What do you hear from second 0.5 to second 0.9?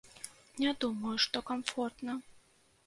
Не